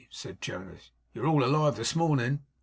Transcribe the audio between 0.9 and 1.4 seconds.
'You're